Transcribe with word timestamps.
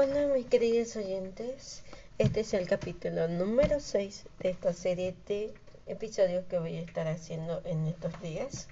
Hola 0.00 0.28
mis 0.32 0.46
queridos 0.46 0.94
oyentes, 0.94 1.82
este 2.18 2.42
es 2.42 2.54
el 2.54 2.68
capítulo 2.68 3.26
número 3.26 3.80
6 3.80 4.26
de 4.38 4.50
esta 4.50 4.72
serie 4.72 5.16
de 5.26 5.52
episodios 5.88 6.44
que 6.44 6.60
voy 6.60 6.76
a 6.76 6.82
estar 6.82 7.08
haciendo 7.08 7.60
en 7.64 7.84
estos 7.88 8.12
días, 8.22 8.68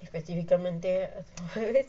específicamente 0.00 1.10
jueves. 1.52 1.88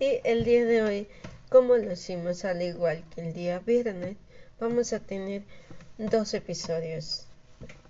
Y 0.00 0.18
el 0.24 0.44
día 0.44 0.64
de 0.64 0.82
hoy, 0.82 1.08
como 1.50 1.76
lo 1.76 1.92
hicimos 1.92 2.46
al 2.46 2.62
igual 2.62 3.04
que 3.14 3.20
el 3.20 3.34
día 3.34 3.58
viernes, 3.58 4.16
vamos 4.58 4.94
a 4.94 5.00
tener 5.00 5.42
dos 5.98 6.32
episodios. 6.32 7.26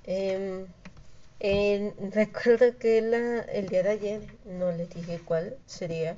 Em, 0.06 0.66
recuerdo 2.10 2.76
que 2.78 2.98
el 2.98 3.68
día 3.68 3.84
de 3.84 3.90
ayer 3.90 4.22
no 4.44 4.72
les 4.72 4.92
dije 4.92 5.20
cuál 5.24 5.56
sería 5.66 6.16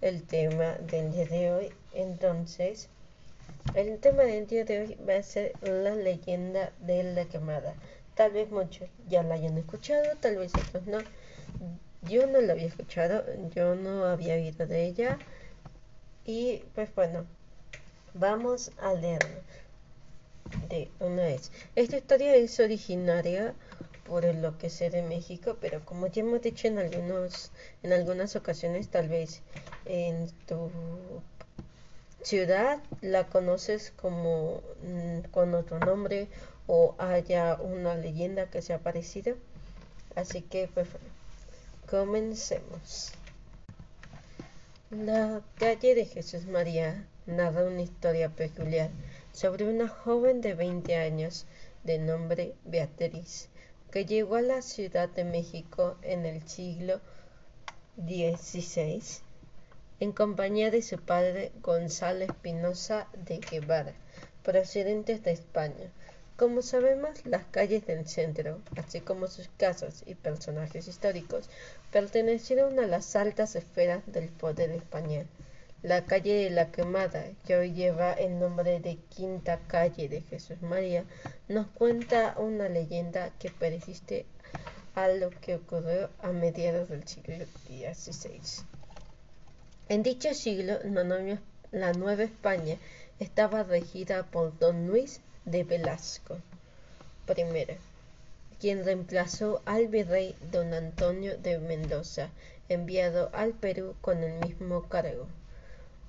el 0.00 0.22
tema 0.22 0.76
del 0.90 1.12
día 1.12 1.26
de 1.26 1.52
hoy, 1.52 1.72
entonces 1.92 2.88
el 3.74 3.98
tema 3.98 4.24
del 4.24 4.46
día 4.46 4.64
de 4.64 4.80
hoy 4.80 4.98
va 5.08 5.16
a 5.16 5.22
ser 5.22 5.52
la 5.62 5.94
leyenda 5.94 6.72
de 6.80 7.02
la 7.04 7.24
quemada. 7.24 7.74
Tal 8.14 8.32
vez 8.32 8.50
muchos 8.50 8.88
ya 9.08 9.22
la 9.22 9.34
hayan 9.34 9.56
escuchado, 9.56 10.04
tal 10.20 10.36
vez 10.36 10.52
otros 10.54 10.86
no. 10.86 10.98
Yo 12.02 12.26
no 12.26 12.40
la 12.40 12.52
había 12.52 12.66
escuchado, 12.66 13.24
yo 13.54 13.74
no 13.74 14.04
había 14.04 14.34
oído 14.34 14.66
de 14.66 14.84
ella. 14.84 15.18
Y 16.24 16.64
pues 16.74 16.94
bueno, 16.94 17.26
vamos 18.14 18.72
a 18.78 18.92
leerla 18.92 19.40
de 20.68 20.90
una 21.00 21.22
vez. 21.22 21.50
Esta 21.74 21.96
historia 21.96 22.34
es 22.34 22.60
originaria 22.60 23.54
por 24.04 24.24
lo 24.34 24.58
que 24.58 24.68
sé 24.68 24.90
de 24.90 25.02
México, 25.02 25.56
pero 25.60 25.84
como 25.84 26.08
ya 26.08 26.20
hemos 26.20 26.42
dicho 26.42 26.68
en 26.68 26.78
algunos 26.78 27.50
en 27.82 27.92
algunas 27.92 28.36
ocasiones, 28.36 28.88
tal 28.88 29.08
vez 29.08 29.42
en 29.86 30.30
tu 30.46 30.70
ciudad 32.22 32.82
la 33.00 33.26
conoces 33.26 33.92
como 33.96 34.62
mm, 34.82 35.30
con 35.30 35.54
otro 35.54 35.78
nombre 35.78 36.28
o 36.66 36.94
haya 36.98 37.56
una 37.56 37.96
leyenda 37.96 38.46
que 38.50 38.62
sea 38.62 38.78
parecida. 38.78 39.34
Así 40.14 40.42
que 40.42 40.68
pues 40.72 40.88
comencemos. 41.88 43.12
La 44.90 45.40
calle 45.56 45.94
de 45.94 46.04
Jesús 46.04 46.46
María 46.46 47.06
narra 47.26 47.64
una 47.64 47.82
historia 47.82 48.28
peculiar 48.28 48.90
sobre 49.32 49.64
una 49.64 49.88
joven 49.88 50.40
de 50.40 50.54
20 50.54 50.96
años 50.96 51.46
de 51.82 51.98
nombre 51.98 52.54
Beatriz 52.64 53.48
que 53.90 54.06
llegó 54.06 54.36
a 54.36 54.42
la 54.42 54.62
Ciudad 54.62 55.10
de 55.10 55.24
México 55.24 55.96
en 56.02 56.24
el 56.24 56.48
siglo 56.48 57.00
XVI 57.98 59.02
en 60.02 60.10
compañía 60.10 60.72
de 60.72 60.82
su 60.82 60.98
padre 60.98 61.52
Gonzalo 61.62 62.24
Espinosa 62.24 63.06
de 63.24 63.38
Guevara, 63.38 63.92
procedentes 64.42 65.22
de 65.22 65.30
España. 65.30 65.92
Como 66.36 66.60
sabemos, 66.60 67.24
las 67.24 67.44
calles 67.44 67.86
del 67.86 68.08
centro, 68.08 68.58
así 68.76 69.00
como 69.00 69.28
sus 69.28 69.48
casas 69.56 70.02
y 70.04 70.16
personajes 70.16 70.88
históricos, 70.88 71.48
pertenecieron 71.92 72.80
a 72.80 72.88
las 72.88 73.14
altas 73.14 73.54
esferas 73.54 74.02
del 74.08 74.28
poder 74.30 74.72
español. 74.72 75.28
La 75.84 76.04
calle 76.04 76.34
de 76.34 76.50
la 76.50 76.72
Quemada, 76.72 77.24
que 77.46 77.54
hoy 77.54 77.72
lleva 77.72 78.12
el 78.12 78.40
nombre 78.40 78.80
de 78.80 78.96
Quinta 79.08 79.60
Calle 79.68 80.08
de 80.08 80.22
Jesús 80.22 80.60
María, 80.62 81.04
nos 81.46 81.68
cuenta 81.68 82.34
una 82.38 82.68
leyenda 82.68 83.30
que 83.38 83.50
persiste 83.50 84.26
a 84.96 85.06
lo 85.06 85.30
que 85.30 85.54
ocurrió 85.54 86.10
a 86.18 86.32
mediados 86.32 86.88
del 86.88 87.06
siglo 87.06 87.36
XVI. 87.36 88.64
En 89.88 90.04
dicho 90.04 90.32
siglo, 90.32 90.78
la 91.72 91.92
Nueva 91.92 92.22
España 92.22 92.78
estaba 93.18 93.64
regida 93.64 94.22
por 94.22 94.56
don 94.60 94.86
Luis 94.86 95.20
de 95.44 95.64
Velasco 95.64 96.38
I, 97.28 97.66
quien 98.60 98.84
reemplazó 98.84 99.60
al 99.66 99.88
virrey 99.88 100.36
don 100.52 100.72
Antonio 100.72 101.36
de 101.36 101.58
Mendoza, 101.58 102.30
enviado 102.68 103.30
al 103.32 103.54
Perú 103.54 103.96
con 104.00 104.22
el 104.22 104.38
mismo 104.38 104.88
cargo. 104.88 105.26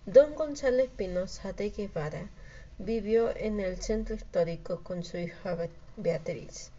Don 0.05 0.35
Gonzalo 0.35 0.83
Espinosa 0.83 1.53
de 1.53 1.71
Guevara 1.71 2.29
vivió 2.77 3.35
en 3.35 3.59
el 3.59 3.81
centro 3.81 4.15
histórico 4.15 4.83
con 4.83 5.03
su 5.03 5.17
hija 5.17 5.57
Beatriz, 5.97 6.69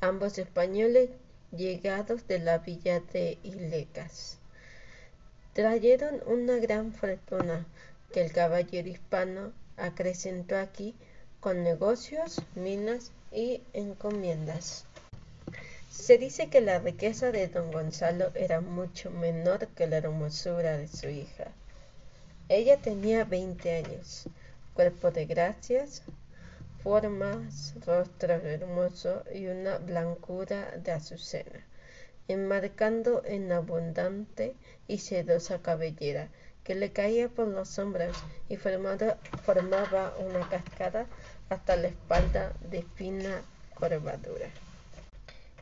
ambos 0.00 0.38
españoles 0.38 1.10
llegados 1.50 2.28
de 2.28 2.38
la 2.38 2.58
villa 2.58 3.00
de 3.00 3.36
Ilecas 3.42 4.38
trajeron 5.56 6.20
una 6.26 6.56
gran 6.56 6.92
fortuna 6.92 7.64
que 8.12 8.20
el 8.20 8.30
caballero 8.30 8.90
hispano 8.90 9.52
acrecentó 9.78 10.58
aquí 10.58 10.94
con 11.40 11.64
negocios, 11.64 12.42
minas 12.54 13.10
y 13.32 13.62
encomiendas. 13.72 14.84
Se 15.90 16.18
dice 16.18 16.50
que 16.50 16.60
la 16.60 16.78
riqueza 16.78 17.32
de 17.32 17.48
don 17.48 17.72
Gonzalo 17.72 18.32
era 18.34 18.60
mucho 18.60 19.10
menor 19.10 19.68
que 19.68 19.86
la 19.86 19.96
hermosura 19.96 20.76
de 20.76 20.88
su 20.88 21.08
hija. 21.08 21.46
Ella 22.50 22.76
tenía 22.76 23.24
veinte 23.24 23.76
años, 23.76 24.28
cuerpo 24.74 25.10
de 25.10 25.24
gracias, 25.24 26.02
formas, 26.82 27.72
rostro 27.86 28.34
hermoso 28.34 29.22
y 29.34 29.46
una 29.46 29.78
blancura 29.78 30.76
de 30.76 30.92
azucena 30.92 31.64
enmarcando 32.28 33.22
en 33.24 33.52
abundante 33.52 34.54
y 34.88 34.98
sedosa 34.98 35.62
cabellera 35.62 36.28
que 36.64 36.74
le 36.74 36.90
caía 36.90 37.28
por 37.28 37.46
los 37.46 37.78
hombros 37.78 38.16
y 38.48 38.56
formaba 38.56 40.14
una 40.18 40.48
cascada 40.48 41.06
hasta 41.48 41.76
la 41.76 41.88
espalda 41.88 42.52
de 42.70 42.82
fina 42.82 43.42
curvadura. 43.74 44.48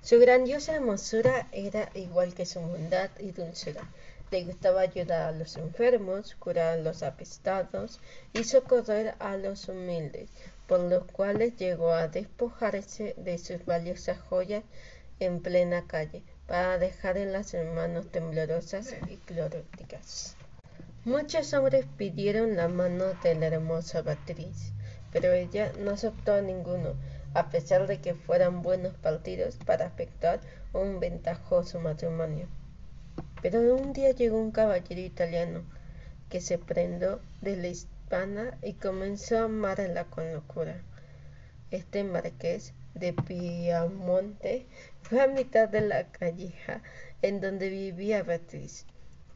Su 0.00 0.18
grandiosa 0.18 0.74
hermosura 0.74 1.48
era 1.52 1.90
igual 1.94 2.34
que 2.34 2.46
su 2.46 2.60
bondad 2.60 3.10
y 3.18 3.32
dulzura. 3.32 3.82
Le 4.30 4.44
gustaba 4.44 4.80
ayudar 4.80 5.28
a 5.28 5.32
los 5.32 5.56
enfermos, 5.56 6.34
curar 6.34 6.78
a 6.78 6.82
los 6.82 7.02
apestados 7.02 8.00
y 8.32 8.44
socorrer 8.44 9.14
a 9.18 9.36
los 9.36 9.68
humildes, 9.68 10.30
por 10.66 10.80
los 10.80 11.04
cuales 11.04 11.56
llegó 11.56 11.92
a 11.92 12.08
despojarse 12.08 13.14
de 13.16 13.38
sus 13.38 13.64
valiosas 13.64 14.18
joyas 14.18 14.64
en 15.20 15.40
plena 15.40 15.86
calle, 15.86 16.22
para 16.46 16.78
dejar 16.78 17.16
en 17.16 17.32
las 17.32 17.54
manos 17.74 18.10
temblorosas 18.10 18.94
y 19.08 19.16
cloróticas. 19.16 20.36
Muchos 21.04 21.52
hombres 21.52 21.86
pidieron 21.96 22.56
la 22.56 22.68
mano 22.68 23.14
de 23.22 23.34
la 23.34 23.46
hermosa 23.46 24.02
Beatriz, 24.02 24.72
pero 25.12 25.32
ella 25.32 25.72
no 25.78 25.90
aceptó 25.90 26.34
a 26.34 26.40
ninguno, 26.40 26.94
a 27.34 27.50
pesar 27.50 27.86
de 27.86 28.00
que 28.00 28.14
fueran 28.14 28.62
buenos 28.62 28.94
partidos 28.94 29.56
para 29.66 29.86
afectar 29.86 30.40
un 30.72 31.00
ventajoso 31.00 31.80
matrimonio. 31.80 32.48
Pero 33.42 33.60
un 33.74 33.92
día 33.92 34.12
llegó 34.12 34.38
un 34.38 34.50
caballero 34.50 35.00
italiano 35.00 35.62
que 36.30 36.40
se 36.40 36.58
prendó 36.58 37.20
de 37.42 37.56
la 37.56 37.68
hispana 37.68 38.56
y 38.62 38.72
comenzó 38.72 39.38
a 39.38 39.44
amarla 39.44 40.04
con 40.04 40.32
locura. 40.32 40.80
Este 41.74 42.04
marqués 42.04 42.72
de 42.94 43.12
Piamonte 43.12 44.64
fue 45.02 45.20
a 45.20 45.26
mitad 45.26 45.68
de 45.68 45.80
la 45.80 46.06
calleja 46.06 46.80
en 47.20 47.40
donde 47.40 47.68
vivía 47.68 48.22
Beatriz, 48.22 48.86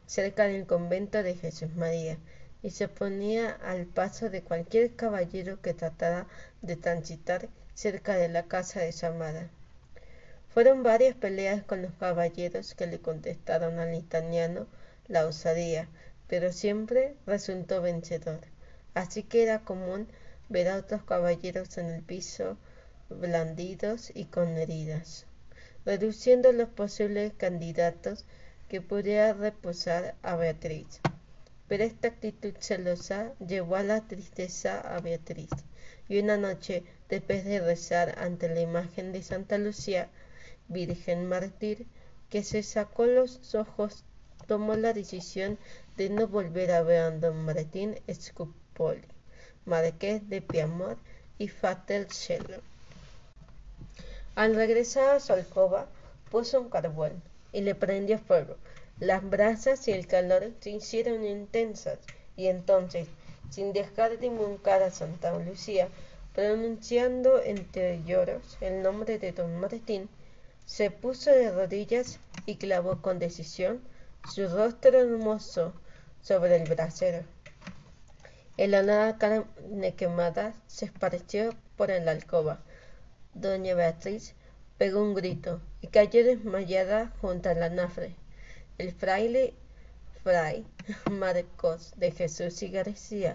cerca 0.07 0.47
del 0.47 0.65
convento 0.65 1.25
de 1.25 1.35
Jesús 1.35 1.75
María, 1.75 2.17
y 2.63 2.71
se 2.71 2.87
ponía 2.87 3.51
al 3.51 3.87
paso 3.87 4.31
de 4.31 4.43
cualquier 4.43 4.95
caballero 4.95 5.61
que 5.61 5.75
tratara 5.75 6.29
de 6.63 6.77
transitar 6.77 7.49
cerca 7.75 8.15
de 8.15 8.29
la 8.29 8.45
casa 8.45 8.79
de 8.83 8.93
su 8.93 9.07
amada. 9.07 9.51
Fueron 10.49 10.85
varias 10.85 11.17
peleas 11.17 11.65
con 11.65 11.83
los 11.83 11.93
caballeros 11.95 12.77
que 12.77 12.87
le 12.87 13.01
contestaron 13.01 13.81
al 13.81 13.95
italiano 13.95 14.69
la 15.09 15.27
osadía, 15.27 15.89
pero 16.29 16.53
siempre 16.53 17.17
resultó 17.27 17.83
vencedor. 17.83 18.39
Así 18.95 19.25
que 19.25 19.43
era 19.43 19.65
común 19.65 20.07
ver 20.49 20.69
a 20.69 20.77
otros 20.77 21.03
caballeros 21.03 21.77
en 21.79 21.87
el 21.87 22.03
piso 22.03 22.57
blandidos 23.11 24.11
y 24.15 24.27
con 24.27 24.57
heridas, 24.57 25.27
reduciendo 25.85 26.53
los 26.53 26.69
posibles 26.69 27.33
candidatos 27.37 28.25
que 28.69 28.81
pudiera 28.81 29.33
reposar 29.33 30.15
a 30.23 30.37
Beatriz. 30.37 31.01
Pero 31.69 31.85
esta 31.85 32.09
actitud 32.09 32.55
celosa 32.61 33.33
llevó 33.47 33.77
a 33.77 33.83
la 33.83 34.07
tristeza 34.07 34.81
a 34.81 35.01
Beatriz, 35.01 35.51
y 36.09 36.19
una 36.19 36.37
noche, 36.37 36.85
después 37.09 37.45
de 37.45 37.61
rezar 37.61 38.19
ante 38.19 38.49
la 38.49 38.61
imagen 38.61 39.13
de 39.13 39.23
Santa 39.23 39.59
Lucía, 39.59 40.09
Virgen 40.69 41.27
Mártir, 41.27 41.87
que 42.31 42.43
se 42.43 42.63
sacó 42.63 43.07
los 43.07 43.55
ojos, 43.55 44.05
tomó 44.47 44.77
la 44.77 44.93
decisión 44.93 45.59
de 45.97 46.11
no 46.11 46.29
volver 46.29 46.73
a 46.73 46.83
ver 46.83 47.01
a 47.01 47.11
don 47.11 47.45
Martín 47.45 47.97
Scupoli, 48.11 49.18
marqués 49.69 50.29
de 50.29 50.41
Piamor 50.41 50.97
y 51.39 51.49
Cielo. 52.09 52.61
Al 54.35 54.55
regresar 54.55 55.17
a 55.17 55.21
su 55.21 55.33
alcoba, 55.33 55.87
puso 56.31 56.61
un 56.61 56.71
carbón 56.71 57.23
y 57.53 57.61
le 57.61 57.75
prendió 57.75 58.19
fuego. 58.19 58.57
Las 59.01 59.29
brasas 59.29 59.87
y 59.87 59.93
el 59.93 60.07
calor 60.07 60.51
se 60.61 60.71
hicieron 60.71 61.25
intensas 61.25 61.99
y 62.37 62.47
entonces, 62.47 63.07
sin 63.51 63.73
dejar 63.73 64.19
de 64.19 64.27
invocar 64.27 64.83
a 64.83 64.91
Santa 64.91 65.39
Lucía, 65.39 65.89
pronunciando 66.35 67.41
entre 67.43 68.03
lloros 68.05 68.59
el 68.61 68.83
nombre 68.83 69.19
de 69.19 69.33
don 69.33 69.59
Martín, 69.61 70.09
se 70.67 70.91
puso 70.91 71.31
de 71.31 71.51
rodillas 71.51 72.19
y 72.47 72.57
clavó 72.57 73.01
con 73.01 73.19
decisión 73.19 73.81
su 74.33 74.49
rostro 74.49 75.01
hermoso 75.01 75.73
sobre 76.23 76.57
el 76.57 76.69
brasero. 76.69 77.25
En 78.59 78.73
la 78.73 78.83
nada 78.83 79.19
carne 79.19 79.95
quemada 79.95 80.53
se 80.67 80.87
esparció 80.87 81.55
por 81.77 81.91
la 81.91 82.11
alcoba. 82.11 82.59
Doña 83.33 83.77
Beatriz 83.77 84.35
pegó 84.79 85.01
un 85.01 85.15
grito 85.15 85.61
y 85.81 85.87
cayó 85.87 86.25
desmayada 86.25 87.13
junto 87.21 87.51
al 87.51 87.63
anafre. 87.63 88.17
El 88.77 88.91
fraile 88.91 89.55
fray 90.25 90.67
Marcos 91.09 91.93
de 91.99 92.11
Jesús 92.11 92.61
y 92.65 92.71
García 92.71 93.35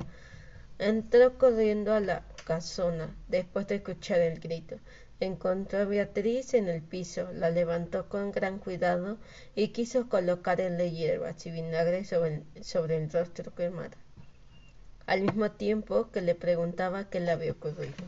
entró 0.78 1.38
corriendo 1.38 1.94
a 1.94 2.02
la 2.02 2.26
casona 2.46 3.16
después 3.30 3.66
de 3.68 3.76
escuchar 3.76 4.20
el 4.20 4.42
grito. 4.42 4.76
Encontró 5.22 5.80
a 5.80 5.86
Beatriz 5.86 6.54
en 6.54 6.68
el 6.68 6.82
piso, 6.82 7.32
la 7.32 7.50
levantó 7.50 8.10
con 8.10 8.34
gran 8.34 8.60
cuidado 8.60 9.18
y 9.56 9.70
quiso 9.70 10.10
colocarle 10.10 10.92
hierbas 10.92 11.46
y 11.46 11.52
vinagre 11.52 12.04
sobre 12.04 12.44
el, 12.56 12.64
sobre 12.66 12.98
el 12.98 13.10
rostro 13.10 13.56
quemado 13.56 14.04
al 15.06 15.22
mismo 15.22 15.52
tiempo 15.52 16.10
que 16.12 16.22
le 16.22 16.36
preguntaba 16.36 17.10
qué 17.10 17.20
le 17.20 17.32
había 17.32 17.52
ocurrido. 17.52 18.06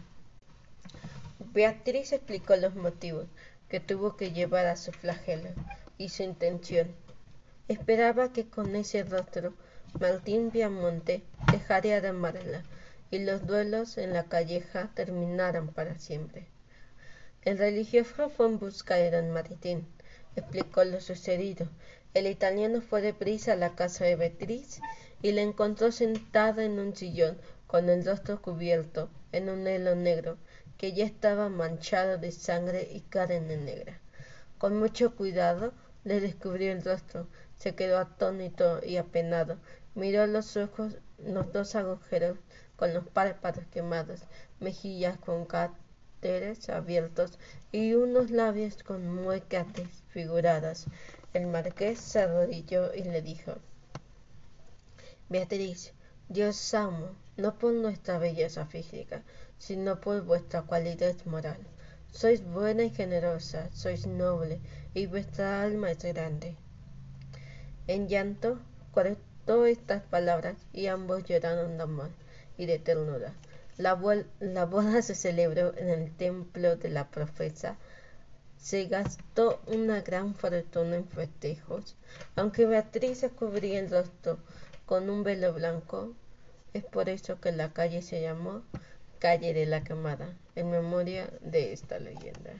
Beatriz 1.53 2.13
explicó 2.13 2.55
los 2.55 2.75
motivos 2.75 3.27
que 3.69 3.79
tuvo 3.79 4.15
que 4.15 4.31
llevar 4.31 4.65
a 4.67 4.77
su 4.77 4.91
flagelo 4.91 5.49
y 5.97 6.09
su 6.09 6.23
intención. 6.23 6.93
Esperaba 7.67 8.31
que 8.31 8.47
con 8.47 8.75
ese 8.75 9.03
rostro 9.03 9.53
Martín 9.99 10.51
Viamonte 10.51 11.23
dejaría 11.51 12.01
de 12.01 12.09
amarla 12.09 12.63
y 13.11 13.19
los 13.19 13.45
duelos 13.47 13.97
en 13.97 14.13
la 14.13 14.25
calleja 14.25 14.89
terminaran 14.93 15.69
para 15.69 15.97
siempre. 15.97 16.47
El 17.43 17.57
religioso 17.57 18.29
fue 18.29 18.47
en 18.47 18.59
busca 18.59 18.95
de 18.95 19.11
don 19.11 19.31
Martín, 19.31 19.87
explicó 20.35 20.83
lo 20.83 20.99
sucedido. 20.99 21.67
El 22.13 22.27
italiano 22.27 22.81
fue 22.81 23.01
deprisa 23.01 23.53
a 23.53 23.55
la 23.55 23.75
casa 23.75 24.05
de 24.05 24.15
Beatriz 24.15 24.79
y 25.21 25.31
la 25.31 25.41
encontró 25.41 25.91
sentada 25.91 26.63
en 26.63 26.79
un 26.79 26.95
sillón 26.95 27.37
con 27.67 27.89
el 27.89 28.05
rostro 28.05 28.41
cubierto 28.41 29.09
en 29.31 29.49
un 29.49 29.67
hilo 29.67 29.95
negro 29.95 30.37
que 30.77 30.93
ya 30.93 31.05
estaba 31.05 31.49
manchado 31.49 32.17
de 32.17 32.31
sangre 32.31 32.87
y 32.91 33.01
carne 33.01 33.57
negra. 33.57 33.99
Con 34.57 34.77
mucho 34.77 35.15
cuidado 35.15 35.73
le 36.03 36.19
descubrió 36.19 36.71
el 36.71 36.83
rostro, 36.83 37.27
se 37.55 37.75
quedó 37.75 37.97
atónito 37.97 38.79
y 38.85 38.97
apenado, 38.97 39.57
miró 39.95 40.27
los 40.27 40.57
ojos, 40.57 40.97
los 41.17 41.51
dos 41.51 41.75
agujeros 41.75 42.37
con 42.75 42.93
los 42.93 43.07
párpados 43.07 43.65
quemados, 43.71 44.21
mejillas 44.59 45.17
con 45.17 45.45
cáteres 45.45 46.69
abiertos 46.69 47.39
y 47.71 47.93
unos 47.93 48.31
labios 48.31 48.83
con 48.83 49.13
muecas 49.13 49.65
desfiguradas. 49.73 50.85
El 51.33 51.47
marqués 51.47 51.99
se 51.99 52.19
arrodilló 52.19 52.93
y 52.93 53.03
le 53.03 53.21
dijo 53.21 53.55
Beatriz, 55.27 55.91
yo 56.29 56.49
os 56.49 56.73
amo, 56.75 57.09
no 57.35 57.57
por 57.57 57.73
nuestra 57.73 58.19
belleza 58.19 58.67
física, 58.67 59.23
sino 59.57 59.99
por 59.99 60.21
vuestra 60.21 60.61
cualidad 60.61 61.15
moral. 61.25 61.57
Sois 62.11 62.43
buena 62.45 62.83
y 62.83 62.91
generosa, 62.91 63.69
sois 63.73 64.05
noble, 64.05 64.61
y 64.93 65.07
vuestra 65.07 65.63
alma 65.63 65.89
es 65.89 66.03
grande. 66.03 66.55
En 67.87 68.07
llanto 68.07 68.59
cortó 68.91 69.65
estas 69.65 70.03
palabras 70.03 70.57
y 70.71 70.87
ambos 70.87 71.23
lloraron 71.23 71.77
de 71.77 71.83
amor 71.83 72.09
y 72.55 72.67
de 72.67 72.77
ternura. 72.77 73.33
La, 73.77 73.99
la 74.39 74.65
boda 74.65 75.01
se 75.01 75.15
celebró 75.15 75.75
en 75.75 75.89
el 75.89 76.15
templo 76.15 76.75
de 76.75 76.89
la 76.89 77.09
profesa. 77.09 77.77
Se 78.57 78.85
gastó 78.85 79.59
una 79.65 80.01
gran 80.01 80.35
fortuna 80.35 80.97
en 80.97 81.07
festejos, 81.07 81.95
aunque 82.35 82.67
Beatriz 82.67 83.17
se 83.17 83.29
cubría 83.29 83.79
el 83.79 83.89
rostro 83.89 84.37
con 84.85 85.09
un 85.09 85.23
velo 85.23 85.53
blanco. 85.53 86.13
Es 86.73 86.83
por 86.83 87.09
eso 87.09 87.39
que 87.39 87.51
la 87.51 87.73
calle 87.73 88.01
se 88.01 88.21
llamó 88.21 88.63
Calle 89.19 89.53
de 89.53 89.65
la 89.65 89.83
Quemada, 89.83 90.35
en 90.55 90.69
memoria 90.69 91.29
de 91.41 91.73
esta 91.73 91.99
leyenda. 91.99 92.51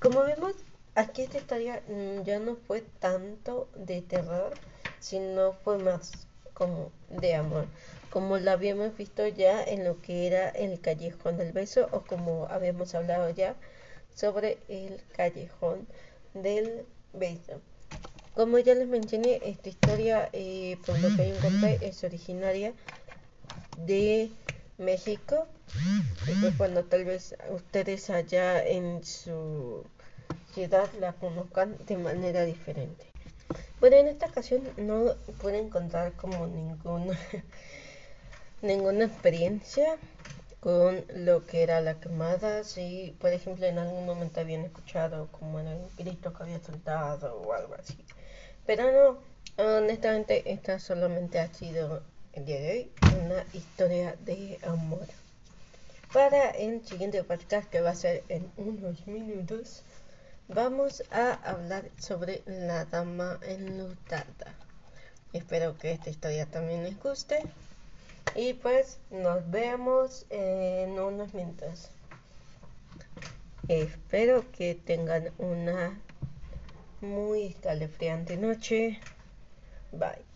Como 0.00 0.22
vemos, 0.24 0.54
aquí 0.94 1.22
esta 1.22 1.38
historia 1.38 1.82
mm, 1.88 2.22
ya 2.22 2.38
no 2.38 2.56
fue 2.56 2.82
tanto 2.98 3.68
de 3.76 4.02
terror, 4.02 4.54
sino 4.98 5.52
fue 5.52 5.78
más 5.78 6.26
como 6.54 6.90
de 7.08 7.34
amor, 7.34 7.66
como 8.10 8.38
lo 8.38 8.50
habíamos 8.50 8.96
visto 8.96 9.26
ya 9.26 9.62
en 9.62 9.84
lo 9.84 10.02
que 10.02 10.26
era 10.26 10.48
el 10.50 10.80
callejón 10.80 11.38
del 11.38 11.52
beso 11.52 11.88
o 11.92 12.02
como 12.02 12.46
habíamos 12.50 12.94
hablado 12.94 13.30
ya 13.30 13.56
sobre 14.14 14.58
el 14.68 15.00
callejón 15.16 15.86
del 16.34 16.84
beso. 17.12 17.60
Como 18.34 18.58
ya 18.58 18.74
les 18.74 18.86
mencioné, 18.86 19.40
esta 19.42 19.68
historia, 19.68 20.28
eh, 20.32 20.78
por 20.86 20.98
lo 21.00 21.08
que 21.16 21.28
yo 21.28 21.34
encontré, 21.34 21.78
es 21.82 22.04
originaria 22.04 22.72
de 23.76 24.30
México. 24.78 25.46
Y 26.28 26.34
pues 26.36 26.56
bueno, 26.56 26.84
tal 26.84 27.04
vez 27.04 27.34
ustedes 27.50 28.08
allá 28.08 28.64
en 28.64 29.02
su 29.02 29.84
ciudad 30.54 30.88
la 31.00 31.12
conozcan 31.14 31.76
de 31.86 31.96
manera 31.96 32.44
diferente. 32.44 33.06
Bueno, 33.80 33.96
en 33.96 34.08
esta 34.08 34.26
ocasión 34.26 34.62
no 34.76 35.14
pude 35.40 35.58
encontrar 35.58 36.12
como 36.12 36.46
ninguna, 36.46 37.18
ninguna 38.62 39.06
experiencia 39.06 39.96
con 40.60 41.04
lo 41.14 41.46
que 41.46 41.62
era 41.62 41.80
la 41.80 41.98
quemada. 41.98 42.62
Si, 42.62 43.16
por 43.18 43.32
ejemplo, 43.32 43.66
en 43.66 43.78
algún 43.78 44.06
momento 44.06 44.40
habían 44.40 44.62
escuchado 44.62 45.28
como 45.32 45.58
el 45.58 45.78
grito 45.98 46.32
que 46.32 46.42
había 46.42 46.60
soltado 46.60 47.40
o 47.40 47.52
algo 47.54 47.74
así. 47.74 47.96
Pero 48.70 49.18
no, 49.58 49.66
honestamente 49.78 50.52
esta 50.52 50.78
solamente 50.78 51.40
ha 51.40 51.52
sido 51.52 52.04
el 52.34 52.44
día 52.44 52.60
de 52.60 52.70
hoy 52.70 52.92
una 53.24 53.44
historia 53.52 54.14
de 54.24 54.60
amor. 54.62 55.08
Para 56.12 56.50
el 56.50 56.86
siguiente 56.86 57.24
podcast 57.24 57.68
que 57.68 57.80
va 57.80 57.90
a 57.90 57.94
ser 57.96 58.22
en 58.28 58.48
unos 58.56 59.08
minutos, 59.08 59.82
vamos 60.46 61.02
a 61.10 61.32
hablar 61.50 61.90
sobre 61.98 62.44
la 62.46 62.84
dama 62.84 63.40
enlutada. 63.42 64.54
Espero 65.32 65.76
que 65.76 65.90
esta 65.90 66.10
historia 66.10 66.46
también 66.46 66.84
les 66.84 66.96
guste. 67.02 67.42
Y 68.36 68.54
pues 68.54 68.98
nos 69.10 69.50
vemos 69.50 70.26
en 70.30 70.90
unos 70.96 71.34
minutos. 71.34 71.90
Espero 73.66 74.44
que 74.52 74.76
tengan 74.76 75.32
una 75.38 76.00
muy 77.00 77.46
escalofriante 77.46 78.36
noche. 78.36 79.00
Bye. 79.92 80.29